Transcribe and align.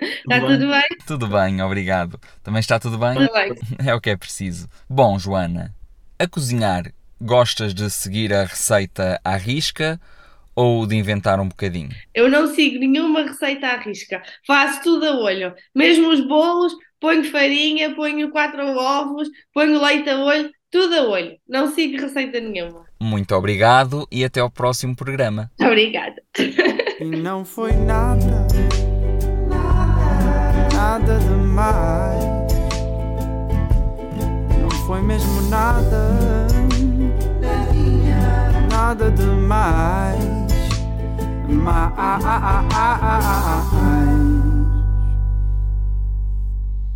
Está 0.00 0.40
tudo 0.40 0.68
bem? 0.68 0.82
Tudo 1.06 1.26
bem, 1.26 1.62
obrigado. 1.62 2.20
Também 2.42 2.60
está 2.60 2.78
tudo 2.78 2.98
bem? 2.98 3.14
Tudo 3.14 3.32
bem. 3.32 3.54
É 3.86 3.94
o 3.94 4.00
que 4.00 4.10
é 4.10 4.16
preciso. 4.16 4.68
Bom, 4.88 5.18
Joana, 5.18 5.74
a 6.18 6.26
cozinhar, 6.26 6.92
gostas 7.20 7.74
de 7.74 7.90
seguir 7.90 8.32
a 8.32 8.44
receita 8.44 9.20
à 9.24 9.36
risca 9.36 10.00
ou 10.54 10.86
de 10.86 10.96
inventar 10.96 11.38
um 11.38 11.48
bocadinho? 11.48 11.90
Eu 12.14 12.28
não 12.30 12.52
sigo 12.54 12.78
nenhuma 12.78 13.22
receita 13.22 13.66
à 13.68 13.76
risca. 13.76 14.22
Faço 14.46 14.82
tudo 14.82 15.06
a 15.06 15.18
olho. 15.18 15.54
Mesmo 15.74 16.08
os 16.08 16.20
bolos, 16.26 16.72
ponho 16.98 17.24
farinha, 17.24 17.94
ponho 17.94 18.30
quatro 18.30 18.62
ovos, 18.62 19.28
ponho 19.52 19.80
leite 19.82 20.08
a 20.08 20.18
olho, 20.18 20.50
tudo 20.70 20.94
a 20.94 21.02
olho. 21.02 21.36
Não 21.46 21.72
sigo 21.72 22.00
receita 22.00 22.40
nenhuma. 22.40 22.86
Muito 22.98 23.34
obrigado 23.34 24.08
e 24.10 24.24
até 24.24 24.40
ao 24.40 24.50
próximo 24.50 24.96
programa. 24.96 25.50
Obrigada. 25.60 26.16
E 26.98 27.04
não 27.04 27.44
foi 27.44 27.72
nada, 27.72 28.24
nada 28.24 28.35
demais. 39.46 40.18
Mais. 41.48 43.35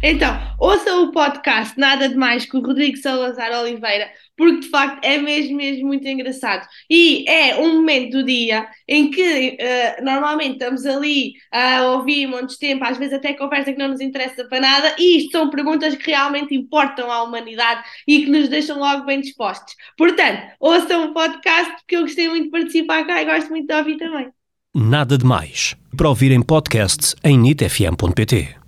Então, 0.03 0.35
ouça 0.59 0.97
o 0.97 1.13
podcast 1.13 1.79
Nada 1.79 2.09
de 2.09 2.15
Mais 2.15 2.47
com 2.47 2.57
o 2.57 2.67
Rodrigo 2.67 2.97
Salazar 2.97 3.53
Oliveira, 3.61 4.11
porque 4.35 4.61
de 4.61 4.69
facto 4.71 5.05
é 5.05 5.19
mesmo, 5.19 5.59
mesmo 5.59 5.89
muito 5.89 6.09
engraçado. 6.09 6.67
E 6.89 7.29
é 7.29 7.61
um 7.61 7.75
momento 7.75 8.13
do 8.13 8.25
dia 8.25 8.67
em 8.89 9.11
que 9.11 9.59
uh, 9.61 10.03
normalmente 10.03 10.53
estamos 10.53 10.87
ali 10.87 11.35
a 11.53 11.83
ouvir 11.89 12.27
montes 12.27 12.55
de 12.55 12.61
tempo, 12.61 12.83
às 12.83 12.97
vezes 12.97 13.13
até 13.13 13.35
conversa 13.35 13.73
que 13.73 13.79
não 13.79 13.89
nos 13.89 14.01
interessa 14.01 14.43
para 14.47 14.61
nada, 14.61 14.97
e 14.99 15.19
isto 15.19 15.33
são 15.33 15.51
perguntas 15.51 15.95
que 15.95 16.11
realmente 16.11 16.55
importam 16.55 17.13
à 17.13 17.23
humanidade 17.23 17.83
e 18.09 18.25
que 18.25 18.31
nos 18.31 18.49
deixam 18.49 18.79
logo 18.79 19.05
bem 19.05 19.21
dispostos. 19.21 19.75
Portanto, 19.99 20.41
ouçam 20.59 21.11
o 21.11 21.13
podcast, 21.13 21.73
porque 21.73 21.97
eu 21.97 22.03
gostei 22.03 22.27
muito 22.27 22.45
de 22.45 22.51
participar 22.51 23.05
cá 23.07 23.21
e 23.21 23.27
gosto 23.27 23.51
muito 23.51 23.67
de 23.67 23.75
ouvir 23.75 23.99
também. 23.99 24.29
Nada 24.75 25.19
de 25.19 25.27
Mais. 25.27 25.77
Para 25.95 26.09
ouvir 26.09 26.33
em 26.33 26.41
podcast 26.41 27.15
em 27.23 27.37
nitfm.pt. 27.37 28.60